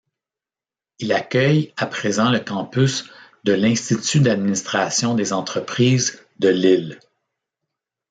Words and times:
Il 0.97 1.13
accueille 1.13 1.73
à 1.77 1.85
présent 1.85 2.31
le 2.31 2.39
campus 2.39 3.07
de 3.43 3.53
l'Institut 3.53 4.19
d'administration 4.21 5.13
des 5.13 5.31
entreprises 5.31 6.23
de 6.39 6.49
Lille. 6.49 6.99